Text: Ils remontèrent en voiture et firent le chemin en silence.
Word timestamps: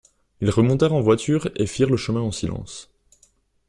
Ils 0.39 0.49
remontèrent 0.49 0.95
en 0.95 1.01
voiture 1.01 1.51
et 1.55 1.67
firent 1.67 1.91
le 1.91 1.95
chemin 1.95 2.21
en 2.21 2.31
silence. 2.31 2.89